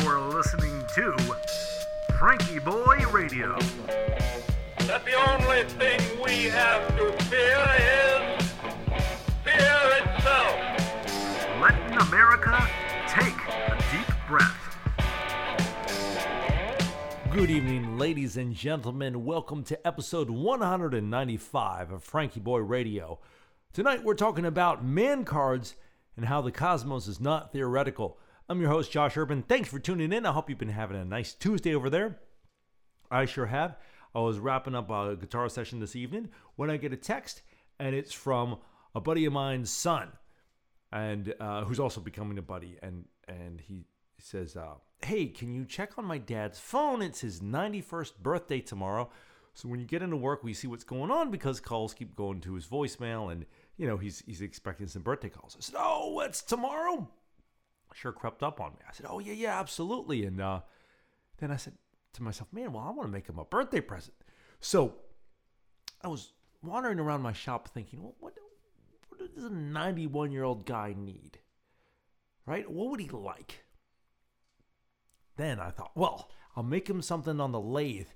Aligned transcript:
You're 0.00 0.18
listening 0.18 0.82
to 0.94 1.12
FrankieBoi 2.10 3.12
Radio. 3.12 3.56
that 4.88 5.04
the 5.04 5.14
only 5.30 5.62
thing 5.74 6.00
we 6.20 6.46
have 6.46 6.88
to 6.96 7.12
fear 7.24 7.64
is 7.78 8.52
fear 9.44 9.80
itself. 10.02 10.56
Letting 11.60 11.96
America 12.08 12.68
take 13.06 13.36
a 13.46 13.78
deep 13.92 14.12
breath. 14.26 14.76
Good 17.30 17.50
evening, 17.50 17.96
ladies 17.96 18.36
and 18.36 18.52
gentlemen. 18.52 19.24
Welcome 19.24 19.62
to 19.64 19.86
episode 19.86 20.28
195 20.28 21.92
of 21.92 22.04
FrankieBoi 22.04 22.68
Radio. 22.68 23.20
Tonight 23.72 24.02
we're 24.02 24.14
talking 24.14 24.44
about 24.44 24.84
man 24.84 25.24
cards 25.24 25.76
and 26.16 26.26
how 26.26 26.40
the 26.40 26.50
cosmos 26.50 27.06
is 27.06 27.20
not 27.20 27.52
theoretical. 27.52 28.18
I'm 28.46 28.60
your 28.60 28.68
host, 28.68 28.92
Josh 28.92 29.16
Urban. 29.16 29.42
Thanks 29.42 29.70
for 29.70 29.78
tuning 29.78 30.12
in. 30.12 30.26
I 30.26 30.32
hope 30.32 30.50
you've 30.50 30.58
been 30.58 30.68
having 30.68 30.98
a 30.98 31.04
nice 31.04 31.32
Tuesday 31.32 31.74
over 31.74 31.88
there. 31.88 32.18
I 33.10 33.24
sure 33.24 33.46
have. 33.46 33.78
I 34.14 34.20
was 34.20 34.38
wrapping 34.38 34.74
up 34.74 34.90
a 34.90 35.16
guitar 35.16 35.48
session 35.48 35.80
this 35.80 35.96
evening 35.96 36.28
when 36.56 36.68
I 36.68 36.76
get 36.76 36.92
a 36.92 36.96
text, 36.96 37.40
and 37.80 37.94
it's 37.94 38.12
from 38.12 38.58
a 38.94 39.00
buddy 39.00 39.24
of 39.24 39.32
mine's 39.32 39.70
son, 39.70 40.08
and 40.92 41.32
uh, 41.40 41.64
who's 41.64 41.80
also 41.80 42.02
becoming 42.02 42.36
a 42.36 42.42
buddy. 42.42 42.76
And 42.82 43.06
and 43.26 43.62
he 43.62 43.86
says, 44.18 44.56
uh, 44.56 44.74
"Hey, 45.02 45.28
can 45.28 45.54
you 45.54 45.64
check 45.64 45.96
on 45.96 46.04
my 46.04 46.18
dad's 46.18 46.60
phone? 46.60 47.00
It's 47.00 47.22
his 47.22 47.40
91st 47.40 48.18
birthday 48.22 48.60
tomorrow. 48.60 49.08
So 49.54 49.70
when 49.70 49.80
you 49.80 49.86
get 49.86 50.02
into 50.02 50.16
work, 50.16 50.44
we 50.44 50.52
see 50.52 50.68
what's 50.68 50.84
going 50.84 51.10
on 51.10 51.30
because 51.30 51.60
calls 51.60 51.94
keep 51.94 52.14
going 52.14 52.42
to 52.42 52.54
his 52.56 52.66
voicemail, 52.66 53.32
and 53.32 53.46
you 53.78 53.86
know 53.86 53.96
he's 53.96 54.22
he's 54.26 54.42
expecting 54.42 54.86
some 54.86 55.00
birthday 55.00 55.30
calls." 55.30 55.56
I 55.56 55.62
said, 55.62 55.76
"Oh, 55.78 56.20
it's 56.20 56.42
tomorrow." 56.42 57.08
Sure 57.94 58.12
crept 58.12 58.42
up 58.42 58.60
on 58.60 58.72
me. 58.72 58.78
I 58.86 58.92
said, 58.92 59.06
"Oh 59.08 59.20
yeah, 59.20 59.32
yeah, 59.32 59.58
absolutely." 59.58 60.26
And 60.26 60.40
uh, 60.40 60.60
then 61.38 61.50
I 61.50 61.56
said 61.56 61.74
to 62.14 62.22
myself, 62.22 62.52
man, 62.52 62.72
well, 62.72 62.84
I 62.84 62.90
want 62.90 63.08
to 63.08 63.12
make 63.12 63.28
him 63.28 63.38
a 63.38 63.44
birthday 63.44 63.80
present. 63.80 64.14
So 64.60 64.94
I 66.02 66.08
was 66.08 66.32
wandering 66.62 66.98
around 66.98 67.22
my 67.22 67.32
shop 67.32 67.68
thinking, 67.68 68.02
well, 68.02 68.14
what, 68.20 68.34
what 69.08 69.34
does 69.34 69.44
a 69.44 69.50
91 69.50 70.32
year 70.32 70.44
old 70.44 70.64
guy 70.64 70.94
need? 70.96 71.38
Right? 72.46 72.70
What 72.70 72.90
would 72.90 73.00
he 73.00 73.08
like? 73.08 73.64
Then 75.36 75.58
I 75.58 75.70
thought, 75.70 75.92
well, 75.94 76.30
I'll 76.56 76.62
make 76.62 76.88
him 76.88 77.02
something 77.02 77.40
on 77.40 77.52
the 77.52 77.60
lathe. 77.60 78.08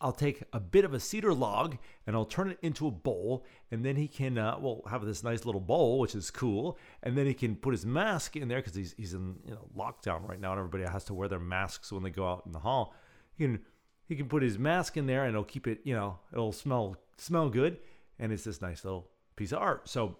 I'll 0.00 0.12
take 0.12 0.42
a 0.52 0.60
bit 0.60 0.84
of 0.84 0.92
a 0.92 1.00
cedar 1.00 1.32
log 1.32 1.78
and 2.06 2.16
I'll 2.16 2.24
turn 2.24 2.50
it 2.50 2.58
into 2.62 2.86
a 2.86 2.90
bowl, 2.90 3.44
and 3.70 3.84
then 3.84 3.96
he 3.96 4.08
can, 4.08 4.36
uh, 4.36 4.56
well, 4.60 4.82
have 4.90 5.04
this 5.04 5.22
nice 5.22 5.44
little 5.44 5.60
bowl, 5.60 5.98
which 5.98 6.14
is 6.14 6.30
cool, 6.30 6.78
and 7.02 7.16
then 7.16 7.26
he 7.26 7.34
can 7.34 7.56
put 7.56 7.72
his 7.72 7.86
mask 7.86 8.36
in 8.36 8.48
there 8.48 8.58
because 8.58 8.74
he's 8.74 8.94
he's 8.98 9.14
in 9.14 9.36
you 9.46 9.52
know 9.52 9.68
lockdown 9.76 10.28
right 10.28 10.40
now, 10.40 10.52
and 10.52 10.58
everybody 10.58 10.84
has 10.84 11.04
to 11.04 11.14
wear 11.14 11.28
their 11.28 11.38
masks 11.38 11.92
when 11.92 12.02
they 12.02 12.10
go 12.10 12.28
out 12.28 12.42
in 12.44 12.52
the 12.52 12.58
hall. 12.58 12.94
He 13.36 13.44
can 13.44 13.60
he 14.06 14.16
can 14.16 14.28
put 14.28 14.42
his 14.42 14.58
mask 14.58 14.96
in 14.96 15.06
there, 15.06 15.24
and 15.24 15.30
it'll 15.30 15.44
keep 15.44 15.66
it, 15.66 15.80
you 15.84 15.94
know, 15.94 16.18
it'll 16.32 16.52
smell 16.52 16.96
smell 17.16 17.48
good, 17.48 17.78
and 18.18 18.32
it's 18.32 18.44
this 18.44 18.60
nice 18.60 18.84
little 18.84 19.08
piece 19.36 19.52
of 19.52 19.58
art. 19.58 19.88
So 19.88 20.16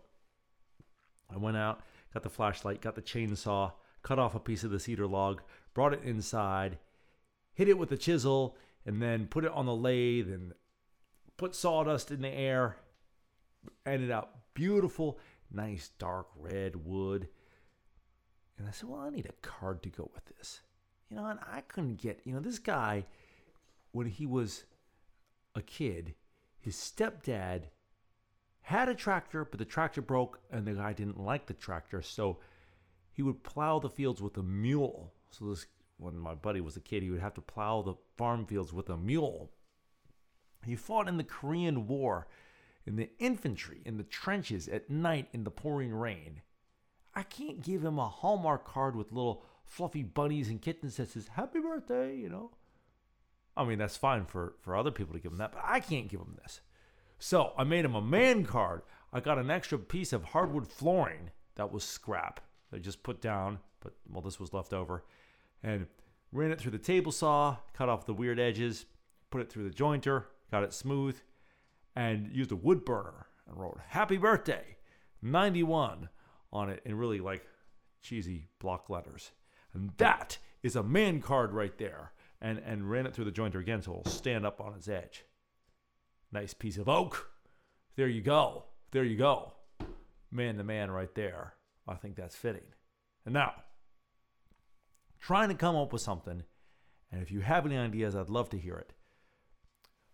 I 1.32 1.36
went 1.36 1.56
out, 1.56 1.80
got 2.12 2.22
the 2.22 2.30
flashlight, 2.30 2.80
got 2.80 2.94
the 2.94 3.02
chainsaw, 3.02 3.72
cut 4.02 4.18
off 4.18 4.34
a 4.34 4.40
piece 4.40 4.64
of 4.64 4.70
the 4.70 4.80
cedar 4.80 5.06
log, 5.06 5.42
brought 5.74 5.92
it 5.92 6.02
inside, 6.04 6.78
hit 7.54 7.68
it 7.68 7.78
with 7.78 7.92
a 7.92 7.96
chisel, 7.96 8.56
and 8.86 9.00
then 9.00 9.26
put 9.26 9.44
it 9.44 9.52
on 9.52 9.66
the 9.66 9.74
lathe 9.74 10.28
and 10.28 10.52
put 11.36 11.54
sawdust 11.54 12.10
in 12.10 12.22
the 12.22 12.28
air. 12.28 12.76
Ended 13.86 14.10
up 14.10 14.44
beautiful, 14.54 15.18
nice 15.50 15.90
dark 15.98 16.28
red 16.36 16.84
wood. 16.84 17.28
And 18.58 18.68
I 18.68 18.70
said, 18.70 18.88
well, 18.88 19.00
I 19.00 19.10
need 19.10 19.26
a 19.26 19.46
card 19.46 19.82
to 19.82 19.88
go 19.88 20.10
with 20.14 20.24
this. 20.36 20.60
You 21.10 21.16
know, 21.16 21.26
and 21.26 21.40
I 21.50 21.60
couldn't 21.62 21.96
get, 21.96 22.20
you 22.24 22.32
know, 22.32 22.40
this 22.40 22.58
guy, 22.58 23.06
when 23.92 24.06
he 24.06 24.26
was 24.26 24.64
a 25.54 25.62
kid, 25.62 26.14
his 26.60 26.76
stepdad 26.76 27.64
had 28.62 28.88
a 28.88 28.94
tractor, 28.94 29.44
but 29.44 29.58
the 29.58 29.64
tractor 29.64 30.00
broke 30.00 30.40
and 30.50 30.66
the 30.66 30.72
guy 30.72 30.92
didn't 30.92 31.20
like 31.20 31.46
the 31.46 31.54
tractor. 31.54 32.00
So 32.00 32.38
he 33.12 33.22
would 33.22 33.42
plow 33.42 33.78
the 33.78 33.90
fields 33.90 34.22
with 34.22 34.36
a 34.38 34.42
mule. 34.42 35.12
So 35.30 35.46
this 35.46 35.66
when 35.96 36.18
my 36.18 36.34
buddy 36.34 36.60
was 36.60 36.76
a 36.76 36.80
kid, 36.80 37.02
he 37.02 37.10
would 37.10 37.20
have 37.20 37.34
to 37.34 37.40
plow 37.40 37.82
the 37.82 37.94
farm 38.16 38.46
fields 38.46 38.72
with 38.72 38.88
a 38.88 38.96
mule. 38.96 39.50
He 40.64 40.76
fought 40.76 41.08
in 41.08 41.16
the 41.16 41.24
Korean 41.24 41.86
War, 41.86 42.26
in 42.86 42.96
the 42.96 43.10
infantry, 43.18 43.82
in 43.84 43.96
the 43.96 44.04
trenches 44.04 44.68
at 44.68 44.90
night 44.90 45.28
in 45.32 45.44
the 45.44 45.50
pouring 45.50 45.94
rain. 45.94 46.42
I 47.14 47.22
can't 47.22 47.62
give 47.62 47.84
him 47.84 47.98
a 47.98 48.08
Hallmark 48.08 48.66
card 48.66 48.96
with 48.96 49.12
little 49.12 49.44
fluffy 49.64 50.02
bunnies 50.02 50.48
and 50.48 50.60
kittens 50.60 50.96
that 50.96 51.10
says 51.10 51.28
"Happy 51.28 51.60
Birthday," 51.60 52.16
you 52.16 52.28
know. 52.28 52.50
I 53.56 53.64
mean, 53.64 53.78
that's 53.78 53.96
fine 53.96 54.26
for 54.26 54.56
for 54.60 54.76
other 54.76 54.90
people 54.90 55.14
to 55.14 55.20
give 55.20 55.32
him 55.32 55.38
that, 55.38 55.52
but 55.52 55.62
I 55.64 55.80
can't 55.80 56.08
give 56.08 56.20
him 56.20 56.36
this. 56.42 56.60
So 57.18 57.52
I 57.56 57.64
made 57.64 57.84
him 57.84 57.94
a 57.94 58.02
man 58.02 58.44
card. 58.44 58.82
I 59.12 59.20
got 59.20 59.38
an 59.38 59.50
extra 59.50 59.78
piece 59.78 60.12
of 60.12 60.24
hardwood 60.24 60.66
flooring 60.66 61.30
that 61.54 61.72
was 61.72 61.84
scrap. 61.84 62.40
I 62.72 62.78
just 62.78 63.04
put 63.04 63.20
down, 63.20 63.60
but 63.80 63.94
well, 64.10 64.22
this 64.22 64.40
was 64.40 64.52
left 64.52 64.72
over, 64.72 65.04
and 65.64 65.86
ran 66.30 66.52
it 66.52 66.60
through 66.60 66.72
the 66.72 66.78
table 66.78 67.10
saw, 67.10 67.56
cut 67.72 67.88
off 67.88 68.06
the 68.06 68.14
weird 68.14 68.38
edges, 68.38 68.84
put 69.30 69.40
it 69.40 69.50
through 69.50 69.68
the 69.68 69.74
jointer, 69.74 70.24
got 70.50 70.62
it 70.62 70.72
smooth, 70.72 71.18
and 71.96 72.30
used 72.30 72.52
a 72.52 72.56
wood 72.56 72.84
burner 72.84 73.26
and 73.48 73.58
wrote 73.58 73.80
"Happy 73.88 74.16
Birthday, 74.16 74.76
91" 75.22 76.10
on 76.52 76.68
it 76.68 76.82
in 76.84 76.96
really 76.96 77.18
like 77.18 77.44
cheesy 78.02 78.48
block 78.60 78.90
letters. 78.90 79.32
And 79.72 79.90
that 79.96 80.38
is 80.62 80.76
a 80.76 80.82
man 80.82 81.20
card 81.20 81.52
right 81.52 81.76
there. 81.78 82.12
And 82.40 82.58
and 82.58 82.90
ran 82.90 83.06
it 83.06 83.14
through 83.14 83.24
the 83.24 83.32
jointer 83.32 83.58
again 83.58 83.80
so 83.80 83.92
it'll 83.92 84.12
stand 84.12 84.44
up 84.44 84.60
on 84.60 84.74
its 84.74 84.86
edge. 84.86 85.24
Nice 86.30 86.52
piece 86.52 86.76
of 86.76 86.90
oak. 86.90 87.30
There 87.96 88.08
you 88.08 88.20
go. 88.20 88.64
There 88.90 89.04
you 89.04 89.16
go. 89.16 89.54
Man 90.30 90.58
to 90.58 90.64
man 90.64 90.90
right 90.90 91.14
there. 91.14 91.54
I 91.88 91.94
think 91.94 92.16
that's 92.16 92.36
fitting. 92.36 92.66
And 93.24 93.32
now, 93.32 93.54
trying 95.24 95.48
to 95.48 95.54
come 95.54 95.74
up 95.74 95.90
with 95.90 96.02
something. 96.02 96.42
And 97.10 97.22
if 97.22 97.30
you 97.30 97.40
have 97.40 97.64
any 97.64 97.78
ideas, 97.78 98.14
I'd 98.14 98.28
love 98.28 98.50
to 98.50 98.58
hear 98.58 98.74
it. 98.74 98.92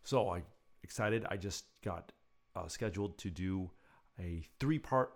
So 0.05 0.29
I 0.31 0.43
excited. 0.85 1.27
I 1.29 1.37
just 1.37 1.65
got 1.85 2.13
uh, 2.55 2.69
scheduled 2.69 3.19
to 3.19 3.29
do 3.29 3.71
a 4.21 4.47
three-part 4.61 5.13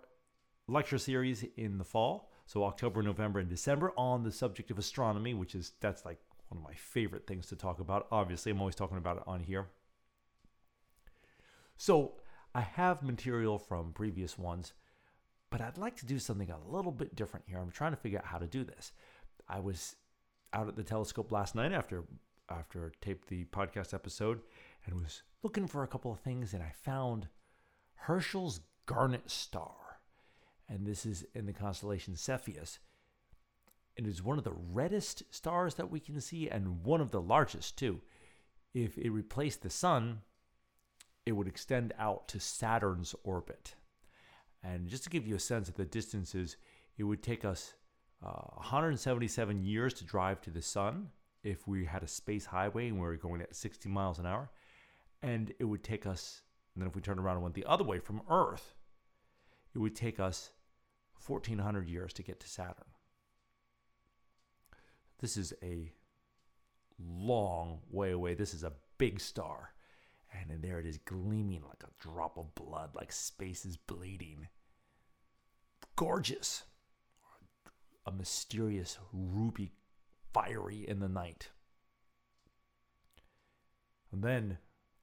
lecture 0.67 0.97
series 0.97 1.45
in 1.55 1.77
the 1.77 1.85
fall. 1.85 2.29
So 2.45 2.65
October, 2.65 3.01
November, 3.01 3.39
and 3.39 3.49
December 3.49 3.93
on 3.97 4.23
the 4.23 4.33
subject 4.33 4.69
of 4.69 4.77
astronomy, 4.77 5.33
which 5.33 5.55
is 5.55 5.71
that's 5.79 6.03
like 6.03 6.19
one 6.49 6.57
of 6.57 6.63
my 6.63 6.75
favorite 6.75 7.25
things 7.25 7.47
to 7.47 7.55
talk 7.55 7.79
about. 7.79 8.07
Obviously, 8.11 8.51
I'm 8.51 8.59
always 8.59 8.75
talking 8.75 8.97
about 8.97 9.17
it 9.17 9.23
on 9.25 9.39
here. 9.39 9.67
So 11.77 12.15
I 12.53 12.61
have 12.61 13.01
material 13.01 13.57
from 13.57 13.93
previous 13.93 14.37
ones, 14.37 14.73
but 15.49 15.61
I'd 15.61 15.77
like 15.77 15.95
to 15.97 16.05
do 16.05 16.19
something 16.19 16.51
a 16.51 16.69
little 16.69 16.91
bit 16.91 17.15
different 17.15 17.45
here. 17.47 17.59
I'm 17.59 17.71
trying 17.71 17.93
to 17.93 17.97
figure 17.97 18.19
out 18.19 18.25
how 18.25 18.39
to 18.39 18.47
do 18.47 18.65
this. 18.65 18.91
I 19.47 19.59
was 19.59 19.95
out 20.53 20.67
at 20.67 20.75
the 20.75 20.83
telescope 20.83 21.31
last 21.31 21.55
night 21.55 21.71
after 21.71 22.03
after 22.49 22.85
I 22.85 22.89
taped 23.05 23.27
the 23.27 23.45
podcast 23.45 23.93
episode 23.93 24.41
and 24.85 25.01
was 25.01 25.23
looking 25.41 25.67
for 25.67 25.83
a 25.83 25.87
couple 25.87 26.11
of 26.11 26.19
things 26.19 26.53
and 26.53 26.61
I 26.61 26.71
found 26.83 27.27
Herschel's 27.95 28.61
Garnet 28.85 29.29
Star. 29.29 29.73
And 30.69 30.85
this 30.85 31.05
is 31.05 31.25
in 31.33 31.45
the 31.45 31.53
constellation 31.53 32.15
Cepheus. 32.15 32.79
It 33.95 34.07
is 34.07 34.23
one 34.23 34.37
of 34.37 34.43
the 34.43 34.53
reddest 34.53 35.23
stars 35.33 35.75
that 35.75 35.89
we 35.89 35.99
can 35.99 36.19
see 36.21 36.49
and 36.49 36.83
one 36.83 37.01
of 37.01 37.11
the 37.11 37.21
largest 37.21 37.77
too. 37.77 38.01
If 38.73 38.97
it 38.97 39.09
replaced 39.09 39.61
the 39.61 39.69
sun, 39.69 40.21
it 41.25 41.31
would 41.31 41.47
extend 41.47 41.93
out 41.97 42.27
to 42.29 42.39
Saturn's 42.39 43.15
orbit. 43.23 43.75
And 44.63 44.87
just 44.87 45.03
to 45.05 45.09
give 45.09 45.25
you 45.25 45.35
a 45.35 45.39
sense 45.39 45.69
of 45.69 45.75
the 45.75 45.85
distances, 45.85 46.57
it 46.97 47.03
would 47.03 47.23
take 47.23 47.45
us 47.45 47.73
uh, 48.25 48.55
177 48.55 49.63
years 49.63 49.93
to 49.95 50.03
drive 50.03 50.41
to 50.41 50.49
the 50.49 50.61
sun 50.61 51.09
if 51.43 51.67
we 51.67 51.85
had 51.85 52.01
a 52.01 52.07
space 52.07 52.45
highway 52.45 52.87
and 52.87 52.95
we 52.95 53.05
were 53.05 53.15
going 53.17 53.41
at 53.41 53.55
60 53.55 53.87
miles 53.89 54.17
an 54.17 54.25
hour. 54.25 54.49
And 55.21 55.53
it 55.59 55.65
would 55.65 55.83
take 55.83 56.05
us, 56.05 56.41
and 56.73 56.81
then 56.81 56.89
if 56.89 56.95
we 56.95 57.01
turned 57.01 57.19
around 57.19 57.35
and 57.35 57.43
went 57.43 57.55
the 57.55 57.65
other 57.65 57.83
way 57.83 57.99
from 57.99 58.21
Earth, 58.29 58.73
it 59.73 59.79
would 59.79 59.95
take 59.95 60.19
us 60.19 60.51
1400 61.25 61.87
years 61.87 62.13
to 62.13 62.23
get 62.23 62.39
to 62.39 62.49
Saturn. 62.49 62.85
This 65.19 65.37
is 65.37 65.53
a 65.63 65.91
long 66.99 67.79
way 67.89 68.11
away. 68.11 68.33
This 68.33 68.53
is 68.53 68.63
a 68.63 68.73
big 68.97 69.19
star. 69.19 69.71
And 70.33 70.61
there 70.61 70.79
it 70.79 70.85
is, 70.85 70.97
gleaming 70.97 71.61
like 71.61 71.83
a 71.83 72.03
drop 72.03 72.37
of 72.37 72.53
blood, 72.55 72.89
like 72.95 73.11
space 73.11 73.65
is 73.65 73.77
bleeding. 73.77 74.47
Gorgeous. 75.95 76.63
A 78.05 78.11
mysterious 78.11 78.97
ruby 79.11 79.71
fiery 80.33 80.87
in 80.87 80.99
the 80.99 81.09
night. 81.09 81.49
And 84.11 84.23
then 84.23 84.57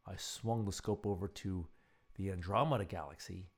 I 0.07 0.17
swung 0.17 0.65
the 0.65 0.73
scope 0.73 1.07
over 1.07 1.29
to 1.29 1.67
the 2.15 2.31
Andromeda 2.31 2.85
galaxy 2.85 3.51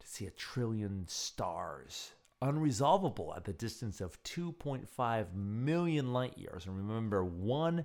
to 0.00 0.06
see 0.06 0.26
a 0.26 0.30
trillion 0.30 1.06
stars 1.08 2.12
unresolvable 2.42 3.34
at 3.36 3.44
the 3.44 3.52
distance 3.52 4.00
of 4.00 4.22
2.5 4.22 5.34
million 5.34 6.12
light 6.12 6.36
years. 6.36 6.66
And 6.66 6.76
remember, 6.76 7.24
one 7.24 7.84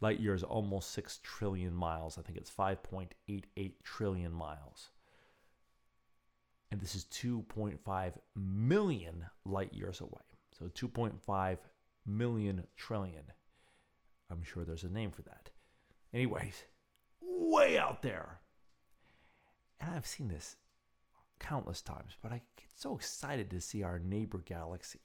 light 0.00 0.20
year 0.20 0.34
is 0.34 0.42
almost 0.42 0.90
6 0.92 1.20
trillion 1.22 1.74
miles. 1.74 2.18
I 2.18 2.22
think 2.22 2.38
it's 2.38 2.50
5.88 2.50 3.72
trillion 3.82 4.32
miles. 4.32 4.90
And 6.76 6.82
this 6.82 6.94
is 6.94 7.04
2.5 7.04 8.12
million 8.34 9.24
light 9.46 9.72
years 9.72 10.02
away. 10.02 10.20
So 10.58 10.66
2.5 10.66 11.56
million 12.04 12.64
trillion. 12.76 13.22
I'm 14.30 14.42
sure 14.42 14.62
there's 14.62 14.84
a 14.84 14.90
name 14.90 15.10
for 15.10 15.22
that. 15.22 15.48
Anyways, 16.12 16.64
way 17.22 17.78
out 17.78 18.02
there. 18.02 18.40
And 19.80 19.94
I've 19.94 20.06
seen 20.06 20.28
this 20.28 20.56
countless 21.38 21.80
times, 21.80 22.12
but 22.22 22.30
I 22.30 22.42
get 22.58 22.68
so 22.74 22.94
excited 22.94 23.48
to 23.52 23.60
see 23.62 23.82
our 23.82 23.98
neighbor 23.98 24.42
galaxy. 24.44 25.00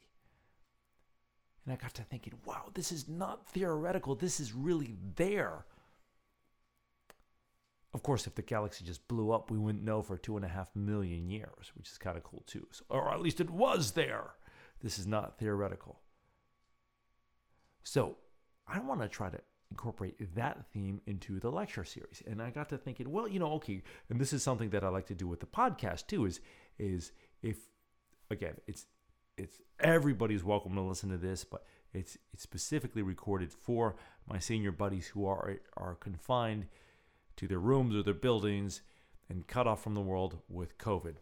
And 1.63 1.71
I 1.71 1.77
got 1.77 1.93
to 1.93 2.03
thinking, 2.03 2.33
wow, 2.43 2.65
this 2.73 2.91
is 2.91 3.07
not 3.07 3.47
theoretical. 3.47 4.15
This 4.15 4.41
is 4.41 4.51
really 4.51 4.97
there. 5.15 5.65
Of 7.93 8.03
course, 8.03 8.25
if 8.25 8.35
the 8.35 8.41
galaxy 8.41 8.85
just 8.85 9.07
blew 9.07 9.31
up, 9.31 9.51
we 9.51 9.57
wouldn't 9.57 9.83
know 9.83 10.01
for 10.01 10.17
two 10.17 10.37
and 10.37 10.45
a 10.45 10.49
half 10.49 10.73
million 10.75 11.29
years, 11.29 11.71
which 11.75 11.89
is 11.89 11.97
kind 11.97 12.15
of 12.15 12.23
cool 12.23 12.43
too. 12.47 12.67
So, 12.71 12.85
or 12.89 13.13
at 13.13 13.21
least 13.21 13.41
it 13.41 13.49
was 13.49 13.91
there. 13.91 14.31
This 14.81 14.97
is 14.97 15.05
not 15.05 15.37
theoretical. 15.37 15.99
So, 17.83 18.17
I 18.67 18.79
want 18.79 19.01
to 19.01 19.09
try 19.09 19.29
to 19.29 19.39
incorporate 19.71 20.35
that 20.35 20.65
theme 20.71 21.01
into 21.05 21.39
the 21.39 21.49
lecture 21.49 21.83
series. 21.83 22.21
And 22.27 22.41
I 22.41 22.49
got 22.49 22.69
to 22.69 22.77
thinking, 22.77 23.11
well, 23.11 23.27
you 23.27 23.39
know, 23.39 23.53
okay, 23.53 23.81
and 24.09 24.19
this 24.19 24.33
is 24.33 24.43
something 24.43 24.69
that 24.69 24.83
I 24.83 24.89
like 24.89 25.07
to 25.07 25.15
do 25.15 25.27
with 25.27 25.39
the 25.39 25.45
podcast 25.45 26.07
too 26.07 26.25
is 26.25 26.39
is 26.77 27.11
if 27.41 27.57
again, 28.29 28.55
it's 28.67 28.85
it's 29.37 29.57
everybody's 29.79 30.43
welcome 30.43 30.75
to 30.75 30.81
listen 30.81 31.09
to 31.09 31.17
this, 31.17 31.43
but 31.43 31.65
it's 31.93 32.17
it's 32.33 32.43
specifically 32.43 33.01
recorded 33.01 33.51
for 33.51 33.95
my 34.27 34.39
senior 34.39 34.71
buddies 34.71 35.07
who 35.07 35.25
are 35.25 35.57
are 35.77 35.95
confined 35.95 36.67
to 37.41 37.47
their 37.47 37.59
rooms 37.59 37.95
or 37.95 38.03
their 38.03 38.13
buildings 38.13 38.81
and 39.27 39.47
cut 39.47 39.65
off 39.65 39.81
from 39.83 39.95
the 39.95 40.01
world 40.01 40.37
with 40.47 40.77
COVID. 40.77 41.15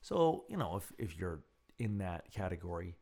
So, 0.00 0.44
you 0.48 0.56
know, 0.56 0.76
if 0.76 0.92
if 0.98 1.18
you're 1.18 1.40
in 1.78 1.98
that 1.98 2.30
category, 2.30 2.96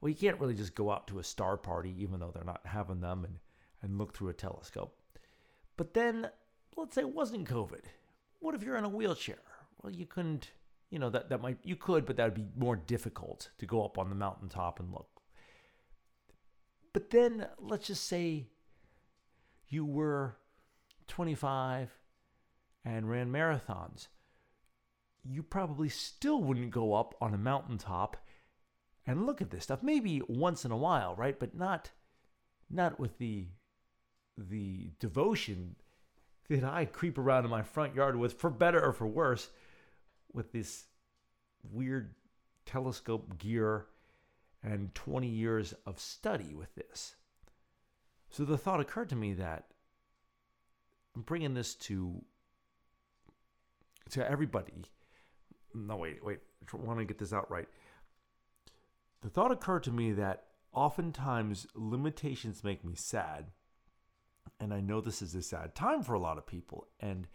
well, 0.00 0.08
you 0.08 0.14
can't 0.14 0.38
really 0.38 0.54
just 0.54 0.76
go 0.76 0.92
out 0.92 1.08
to 1.08 1.18
a 1.18 1.24
star 1.24 1.56
party, 1.56 1.92
even 1.98 2.20
though 2.20 2.30
they're 2.32 2.44
not 2.44 2.60
having 2.64 3.00
them, 3.00 3.24
and, 3.24 3.40
and 3.82 3.98
look 3.98 4.14
through 4.14 4.28
a 4.28 4.34
telescope. 4.34 4.96
But 5.76 5.94
then, 5.94 6.30
let's 6.76 6.94
say 6.94 7.00
it 7.00 7.12
wasn't 7.12 7.48
COVID. 7.48 7.86
What 8.38 8.54
if 8.54 8.62
you're 8.62 8.76
in 8.76 8.84
a 8.84 8.88
wheelchair? 8.88 9.42
Well, 9.82 9.92
you 9.92 10.06
couldn't, 10.06 10.52
you 10.90 11.00
know, 11.00 11.10
that, 11.10 11.28
that 11.30 11.42
might, 11.42 11.58
you 11.64 11.74
could, 11.74 12.06
but 12.06 12.16
that 12.18 12.24
would 12.26 12.34
be 12.34 12.46
more 12.56 12.76
difficult 12.76 13.50
to 13.58 13.66
go 13.66 13.84
up 13.84 13.98
on 13.98 14.10
the 14.10 14.14
mountaintop 14.14 14.78
and 14.78 14.92
look. 14.92 15.08
But 16.92 17.10
then, 17.10 17.48
let's 17.58 17.88
just 17.88 18.06
say 18.06 18.46
you 19.68 19.84
were 19.84 20.36
25 21.14 21.96
and 22.84 23.08
ran 23.08 23.30
marathons. 23.30 24.08
You 25.22 25.44
probably 25.44 25.88
still 25.88 26.42
wouldn't 26.42 26.72
go 26.72 26.94
up 26.94 27.14
on 27.20 27.32
a 27.32 27.38
mountaintop 27.38 28.16
and 29.06 29.24
look 29.24 29.40
at 29.40 29.50
this 29.50 29.62
stuff 29.62 29.80
maybe 29.80 30.22
once 30.28 30.64
in 30.64 30.72
a 30.72 30.76
while 30.76 31.14
right 31.14 31.38
but 31.38 31.54
not 31.54 31.90
not 32.70 32.98
with 32.98 33.18
the 33.18 33.46
the 34.38 34.90
devotion 34.98 35.76
that 36.48 36.64
i 36.64 36.84
creep 36.84 37.18
around 37.18 37.44
in 37.44 37.50
my 37.50 37.62
front 37.62 37.94
yard 37.94 38.16
with 38.16 38.32
for 38.32 38.50
better 38.50 38.82
or 38.82 38.92
for 38.92 39.06
worse 39.06 39.50
with 40.32 40.52
this 40.52 40.84
weird 41.70 42.14
telescope 42.66 43.38
gear 43.38 43.86
and 44.62 44.94
20 44.94 45.28
years 45.28 45.74
of 45.86 46.00
study 46.00 46.54
with 46.54 46.74
this 46.74 47.16
so 48.30 48.44
the 48.44 48.58
thought 48.58 48.80
occurred 48.80 49.10
to 49.10 49.16
me 49.16 49.34
that 49.34 49.66
i'm 51.14 51.22
bringing 51.22 51.54
this 51.54 51.74
to 51.74 52.22
to 54.10 54.28
everybody 54.28 54.72
no 55.74 55.96
wait 55.96 56.24
wait 56.24 56.40
I 56.72 56.76
want 56.76 56.98
to 56.98 57.04
get 57.04 57.18
this 57.18 57.32
out 57.32 57.50
right 57.50 57.68
the 59.22 59.30
thought 59.30 59.50
occurred 59.50 59.82
to 59.84 59.90
me 59.90 60.12
that 60.12 60.44
oftentimes 60.74 61.66
limitations 61.74 62.64
make 62.64 62.84
me 62.84 62.94
sad. 62.94 63.46
And 64.60 64.74
I 64.74 64.80
know 64.80 65.00
this 65.00 65.22
is 65.22 65.34
a 65.34 65.42
sad 65.42 65.74
time 65.74 66.02
for 66.02 66.14
a 66.14 66.20
lot 66.20 66.36
of 66.36 66.46
people. 66.46 66.88
And 67.00 67.26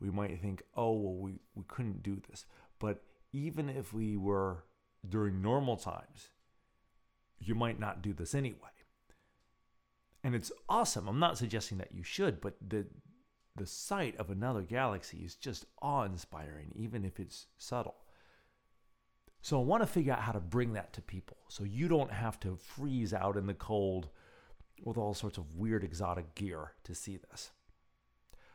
we 0.00 0.10
might 0.10 0.40
think, 0.40 0.62
oh, 0.76 0.92
well, 0.92 1.14
we, 1.14 1.40
we 1.54 1.64
couldn't 1.66 2.02
do 2.02 2.20
this. 2.28 2.44
But 2.78 3.02
even 3.32 3.68
if 3.68 3.92
we 3.92 4.16
were 4.16 4.64
during 5.08 5.40
normal 5.40 5.76
times, 5.76 6.28
you 7.38 7.54
might 7.54 7.80
not 7.80 8.02
do 8.02 8.12
this 8.12 8.34
anyway. 8.34 8.58
And 10.22 10.34
it's 10.34 10.52
awesome. 10.68 11.08
I'm 11.08 11.20
not 11.20 11.38
suggesting 11.38 11.78
that 11.78 11.92
you 11.92 12.02
should, 12.02 12.40
but 12.40 12.56
the 12.66 12.86
the 13.58 13.66
sight 13.66 14.16
of 14.18 14.30
another 14.30 14.62
galaxy 14.62 15.18
is 15.18 15.34
just 15.34 15.66
awe-inspiring, 15.82 16.72
even 16.74 17.04
if 17.04 17.20
it's 17.20 17.46
subtle. 17.58 17.96
So 19.40 19.60
I 19.60 19.64
want 19.64 19.82
to 19.82 19.86
figure 19.86 20.12
out 20.12 20.20
how 20.20 20.32
to 20.32 20.40
bring 20.40 20.72
that 20.72 20.92
to 20.94 21.02
people 21.02 21.36
so 21.48 21.64
you 21.64 21.88
don't 21.88 22.12
have 22.12 22.40
to 22.40 22.56
freeze 22.56 23.14
out 23.14 23.36
in 23.36 23.46
the 23.46 23.54
cold 23.54 24.08
with 24.84 24.96
all 24.96 25.14
sorts 25.14 25.38
of 25.38 25.56
weird 25.56 25.84
exotic 25.84 26.34
gear 26.34 26.72
to 26.84 26.94
see 26.94 27.16
this. 27.30 27.50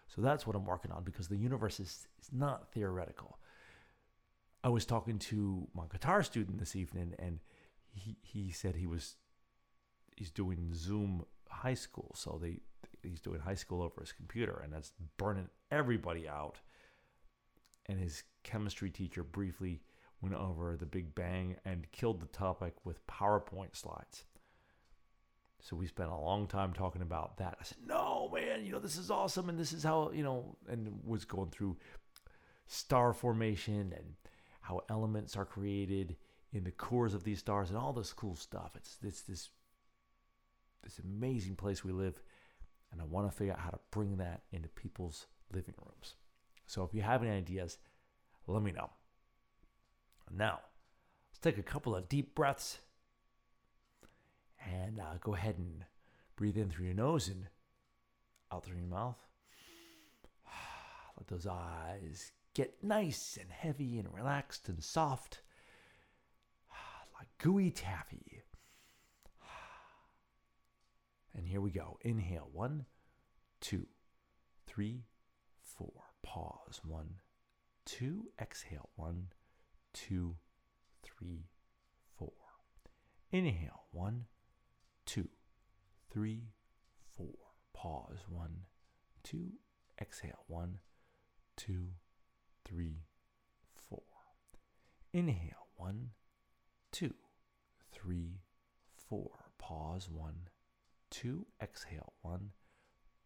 So 0.07 0.21
that's 0.21 0.45
what 0.45 0.55
I'm 0.55 0.65
working 0.65 0.91
on 0.91 1.03
because 1.03 1.27
the 1.27 1.37
universe 1.37 1.79
is, 1.79 2.07
is 2.21 2.29
not 2.31 2.71
theoretical. 2.71 3.39
I 4.63 4.69
was 4.69 4.85
talking 4.85 5.19
to 5.19 5.67
my 5.73 5.83
guitar 5.91 6.23
student 6.23 6.59
this 6.59 6.75
evening 6.75 7.15
and 7.19 7.39
he, 7.93 8.17
he 8.21 8.51
said 8.51 8.75
he 8.75 8.87
was 8.87 9.15
he's 10.15 10.31
doing 10.31 10.71
Zoom 10.73 11.25
high 11.49 11.73
school. 11.73 12.11
So 12.15 12.39
they 12.41 12.59
he's 13.09 13.21
doing 13.21 13.39
high 13.39 13.53
school 13.55 13.81
over 13.81 14.01
his 14.01 14.11
computer 14.11 14.61
and 14.63 14.73
that's 14.73 14.93
burning 15.17 15.49
everybody 15.71 16.27
out. 16.27 16.59
And 17.87 17.99
his 17.99 18.23
chemistry 18.43 18.89
teacher 18.89 19.23
briefly 19.23 19.81
went 20.21 20.35
over 20.35 20.77
the 20.77 20.85
Big 20.85 21.13
Bang 21.13 21.57
and 21.65 21.91
killed 21.91 22.21
the 22.21 22.27
topic 22.27 22.73
with 22.85 23.05
PowerPoint 23.07 23.75
slides. 23.75 24.23
So 25.61 25.75
we 25.75 25.87
spent 25.87 26.09
a 26.09 26.15
long 26.15 26.47
time 26.47 26.73
talking 26.73 27.01
about 27.01 27.37
that. 27.37 27.57
I 27.59 27.63
said, 27.63 27.77
no, 27.85 28.29
man, 28.33 28.65
you 28.65 28.71
know, 28.71 28.79
this 28.79 28.97
is 28.97 29.09
awesome. 29.09 29.47
And 29.49 29.57
this 29.57 29.71
is 29.71 29.83
how, 29.83 30.11
you 30.13 30.23
know, 30.23 30.57
and 30.69 30.99
was 31.05 31.23
going 31.23 31.51
through 31.51 31.77
star 32.67 33.13
formation 33.13 33.93
and 33.95 34.13
how 34.61 34.81
elements 34.89 35.37
are 35.37 35.45
created 35.45 36.17
in 36.51 36.63
the 36.63 36.71
cores 36.71 37.13
of 37.13 37.23
these 37.23 37.39
stars 37.39 37.69
and 37.69 37.77
all 37.77 37.93
this 37.93 38.13
cool 38.13 38.35
stuff. 38.35 38.71
It's, 38.75 38.97
it's 39.03 39.21
this, 39.21 39.49
this 40.83 40.99
amazing 40.99 41.55
place 41.55 41.83
we 41.83 41.91
live. 41.91 42.21
And 42.93 43.01
I 43.01 43.05
want 43.05 43.29
to 43.29 43.35
figure 43.35 43.53
out 43.53 43.59
how 43.59 43.71
to 43.71 43.79
bring 43.91 44.17
that 44.17 44.43
into 44.51 44.69
people's 44.69 45.25
living 45.51 45.73
rooms. 45.83 46.15
So 46.67 46.83
if 46.83 46.93
you 46.93 47.01
have 47.01 47.23
any 47.23 47.31
ideas, 47.31 47.79
let 48.47 48.61
me 48.61 48.71
know. 48.71 48.91
Now, 50.31 50.59
let's 51.29 51.39
take 51.41 51.57
a 51.57 51.63
couple 51.63 51.95
of 51.95 52.07
deep 52.07 52.35
breaths 52.35 52.79
and 54.65 54.99
uh, 54.99 55.15
go 55.21 55.33
ahead 55.33 55.57
and 55.57 55.83
breathe 56.35 56.57
in 56.57 56.69
through 56.69 56.85
your 56.85 56.93
nose 56.93 57.27
and 57.27 57.47
out 58.51 58.63
through 58.63 58.77
your 58.77 58.85
mouth. 58.85 59.17
Let 61.17 61.27
those 61.27 61.47
eyes 61.47 62.31
get 62.53 62.83
nice 62.83 63.37
and 63.39 63.51
heavy 63.51 63.97
and 63.97 64.13
relaxed 64.13 64.69
and 64.69 64.83
soft, 64.83 65.41
like 67.17 67.27
gooey 67.39 67.71
taffy. 67.71 68.43
And 71.35 71.42
here 71.53 71.61
we 71.61 71.69
go. 71.69 71.99
Inhale. 72.01 72.49
One, 72.51 72.85
two, 73.61 73.85
three, 74.65 75.03
four. 75.61 76.05
Pause. 76.23 76.81
One, 76.83 77.21
two. 77.85 78.31
Exhale. 78.41 78.89
One, 78.95 79.27
two, 79.93 80.35
three, 81.03 81.45
four. 82.17 82.33
Inhale, 83.31 83.83
one, 83.91 84.25
two, 85.05 85.29
three, 86.11 86.41
four. 87.15 87.35
Pause, 87.75 88.25
one, 88.27 88.65
two. 89.23 89.51
Exhale, 90.01 90.45
one, 90.47 90.79
two, 91.55 91.89
three, 92.65 93.03
four. 93.75 94.01
Inhale, 95.13 95.67
one, 95.75 96.09
two, 96.91 97.13
three, 97.91 98.39
four. 99.07 99.51
Pause, 99.59 100.09
one, 100.09 100.49
two. 101.13 101.45
Exhale, 101.61 102.11
one, 102.21 102.49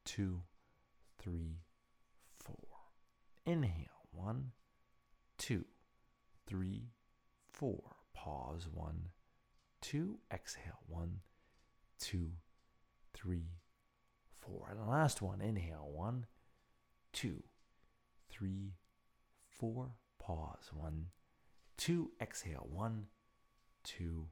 two, 0.05 0.41
three, 1.17 1.61
four. 2.39 2.67
Inhale, 3.45 4.07
one, 4.11 4.51
two 5.37 5.65
three, 6.47 6.89
four. 7.51 7.83
Pause. 8.13 8.69
One, 8.73 9.09
two. 9.81 10.19
Exhale. 10.33 10.79
One, 10.87 11.19
two, 11.99 12.31
three, 13.13 13.51
four. 14.31 14.67
And 14.71 14.79
the 14.79 14.89
last 14.89 15.21
one. 15.21 15.41
Inhale. 15.41 15.89
One, 15.91 16.25
two, 17.13 17.43
three, 18.29 18.73
four. 19.49 19.91
Pause. 20.19 20.71
One, 20.73 21.07
two, 21.77 22.11
exhale. 22.21 22.67
One, 22.69 23.07
two, 23.83 24.27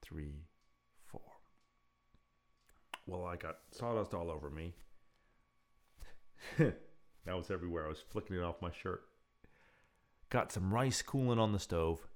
three. 0.00 0.46
Well, 3.10 3.24
I 3.24 3.34
got 3.34 3.56
sawdust 3.72 4.14
all 4.14 4.30
over 4.30 4.50
me. 4.50 4.72
that 6.58 6.76
was 7.26 7.50
everywhere. 7.50 7.86
I 7.86 7.88
was 7.88 7.98
flicking 7.98 8.36
it 8.36 8.42
off 8.44 8.62
my 8.62 8.70
shirt. 8.70 9.02
Got 10.28 10.52
some 10.52 10.72
rice 10.72 11.02
cooling 11.02 11.40
on 11.40 11.52
the 11.52 11.58
stove. 11.58 12.06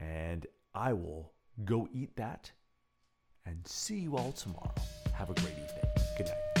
And 0.00 0.46
I 0.74 0.94
will 0.94 1.32
go 1.66 1.86
eat 1.92 2.16
that 2.16 2.50
and 3.44 3.58
see 3.66 3.98
you 3.98 4.16
all 4.16 4.32
tomorrow. 4.32 4.72
Have 5.12 5.28
a 5.28 5.34
great 5.34 5.52
evening. 5.52 5.84
Good 6.16 6.28
night. 6.28 6.51